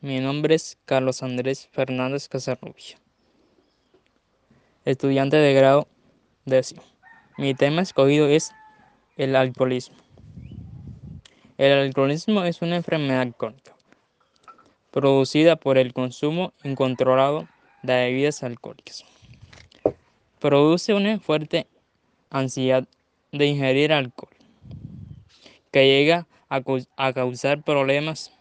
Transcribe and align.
nombre 0.00 0.54
es 0.54 0.78
Carlos 0.84 1.22
Andrés 1.22 1.68
Fernández 1.72 2.28
Casarrubia, 2.28 2.98
estudiante 4.84 5.36
de 5.36 5.54
grado 5.54 5.88
décimo. 6.44 6.82
Mi 7.36 7.54
tema 7.54 7.82
escogido 7.82 8.28
es 8.28 8.52
el 9.16 9.36
alcoholismo. 9.36 9.96
El 11.56 11.72
alcoholismo 11.72 12.44
es 12.44 12.62
una 12.62 12.76
enfermedad 12.76 13.28
crónica 13.36 13.74
producida 14.90 15.56
por 15.56 15.78
el 15.78 15.92
consumo 15.92 16.52
incontrolado 16.64 17.48
de 17.82 17.94
bebidas 17.94 18.42
alcohólicas. 18.42 19.04
Produce 20.38 20.94
una 20.94 21.18
fuerte 21.18 21.66
ansiedad 22.30 22.86
de 23.32 23.46
ingerir 23.46 23.92
alcohol 23.92 24.30
que 25.70 25.86
llega 25.86 26.26
a, 26.48 27.12
causar 27.12 27.62
problemas 27.62 28.32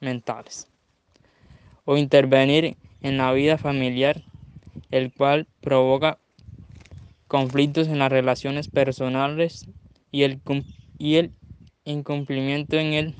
mentales 0.00 0.68
o 1.84 1.96
intervenir 1.96 2.76
en 3.02 3.16
la 3.16 3.32
vida 3.32 3.58
familiar, 3.58 4.22
el 4.90 5.12
cual 5.12 5.46
provoca 5.60 6.18
conflictos 7.26 7.88
en 7.88 7.98
las 7.98 8.10
relaciones 8.10 8.68
personales 8.68 9.66
y 10.12 10.24
el, 10.24 10.40
y 10.98 11.16
el 11.16 11.32
incumplimiento 11.84 12.76
en 12.76 12.92
el 12.92 13.14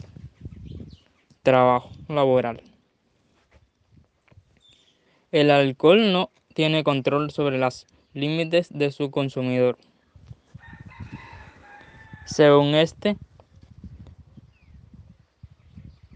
trabajo 1.43 1.91
laboral. 2.09 2.63
El 5.33 5.51
alcohol 5.51 6.13
no 6.13 6.31
tiene 6.55 6.83
control 6.83 7.31
sobre 7.31 7.59
los 7.59 7.87
límites 8.15 8.69
de 8.71 8.91
su 8.91 9.11
consumidor. 9.11 9.79
Según 12.27 12.75
este, 12.75 13.17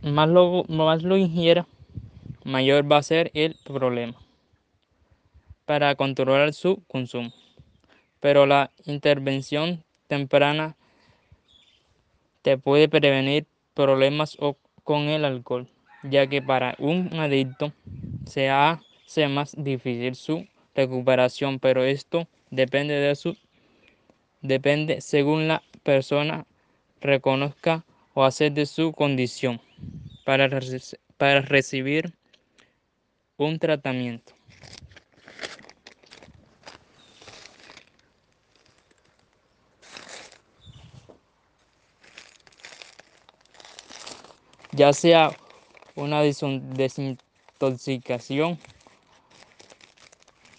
más 0.04 0.28
lo, 0.28 0.64
más 0.68 1.02
lo 1.02 1.16
ingiera, 1.16 1.66
mayor 2.44 2.90
va 2.90 2.98
a 2.98 3.02
ser 3.02 3.30
el 3.34 3.56
problema 3.64 4.14
para 5.64 5.94
controlar 5.94 6.52
su 6.52 6.82
consumo. 6.86 7.32
Pero 8.20 8.46
la 8.46 8.70
intervención 8.84 9.82
temprana 10.06 10.76
te 12.42 12.58
puede 12.58 12.88
prevenir 12.88 13.46
problemas 13.72 14.36
con 14.82 15.02
el 15.08 15.24
alcohol, 15.24 15.68
ya 16.02 16.26
que 16.26 16.42
para 16.42 16.74
un 16.78 17.18
adicto 17.18 17.72
se 18.26 18.50
hace 18.50 19.28
más 19.28 19.54
difícil 19.56 20.14
su 20.14 20.46
recuperación, 20.74 21.58
pero 21.58 21.82
esto 21.82 22.26
depende 22.50 22.94
de 22.94 23.14
su 23.14 23.36
depende 24.42 25.00
según 25.00 25.48
la 25.48 25.62
persona 25.82 26.44
reconozca 27.00 27.84
o 28.12 28.24
acepte 28.24 28.66
su 28.66 28.92
condición 28.92 29.60
para, 30.24 30.48
para 31.18 31.40
recibir 31.40 32.12
un 33.36 33.58
tratamiento. 33.58 34.34
ya 44.76 44.92
sea 44.92 45.30
una 45.94 46.20
desintoxicación 46.22 48.58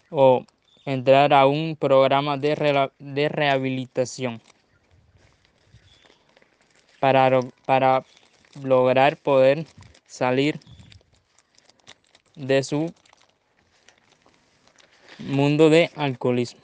o 0.10 0.46
entrar 0.86 1.34
a 1.34 1.46
un 1.48 1.76
programa 1.76 2.38
de, 2.38 2.90
de 3.00 3.30
rehabilitación 3.30 4.42
para, 7.00 7.42
para 7.66 8.06
lograr 8.64 9.18
poder 9.18 9.66
salir 10.06 10.60
de 12.36 12.64
su 12.64 12.94
mundo 15.20 15.70
de 15.70 15.92
alcoholismo. 15.96 16.60